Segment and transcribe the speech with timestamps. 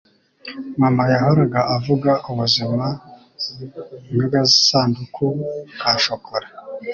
[0.81, 2.87] Mama yahoraga avuga, ubuzima
[4.03, 5.25] ni nk'agasanduku
[5.79, 6.47] ka shokora.